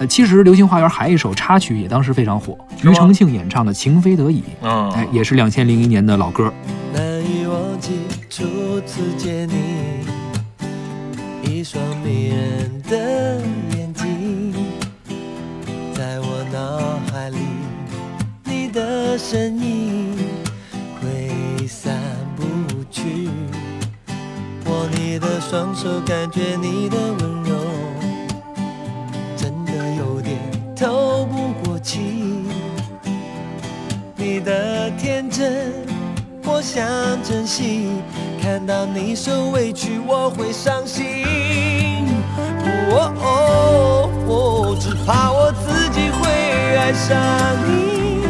[0.00, 6.50] 呃，其实《流星花园》还有一首插曲也当时非常火，庾澄庆演唱的《情非得已》，嗯，哎，也是两千零一年的老歌。
[6.94, 7.90] 难以忘记
[8.30, 9.52] 初次见你，
[11.42, 13.42] 一双迷人的
[13.76, 14.54] 眼睛，
[15.94, 17.36] 在我脑海里，
[18.44, 20.16] 你的身影
[20.98, 21.94] 挥散
[22.36, 22.42] 不
[22.90, 23.28] 去。
[24.64, 27.09] 握你的双手，感觉你的
[38.50, 41.24] 看到你受委屈，我会伤心。
[42.90, 46.28] 哦哦哦，只怕我自己会
[46.76, 47.16] 爱上
[47.64, 48.26] 你，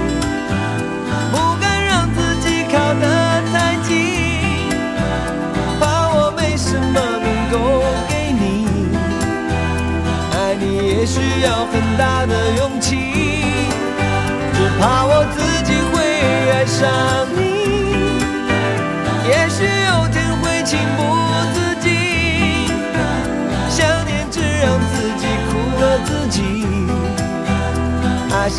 [1.33, 4.69] 不敢让自己靠得太近，
[5.81, 7.57] 怕我没什么能够
[8.07, 8.69] 给你。
[10.37, 12.91] 爱你也需要很大的勇气，
[14.53, 15.41] 只怕我自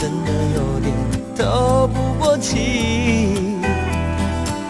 [0.00, 0.94] 真的有点
[1.36, 3.58] 透不过气。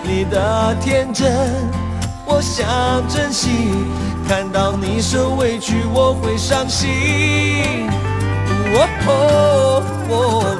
[0.03, 1.33] 你的天真，
[2.27, 2.67] 我想
[3.09, 3.49] 珍惜，
[4.27, 6.89] 看到你受委屈，我会伤心。
[8.75, 10.60] 哦哦哦，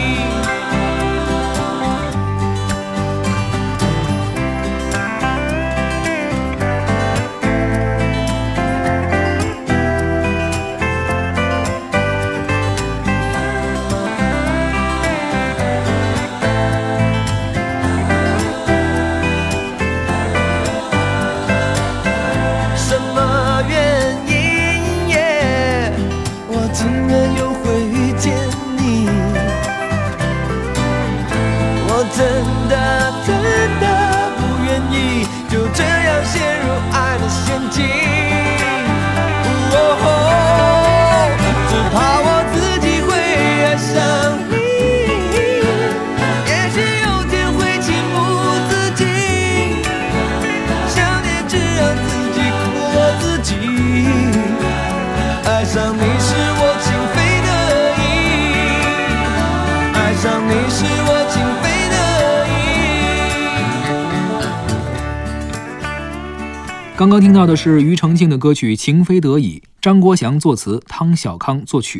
[60.53, 61.95] 你是我情非得
[62.49, 62.51] 已。
[66.97, 71.99] 刚刚听到的是庾澄庆的歌曲《情非得已》，张国祥作词，汤小康作曲。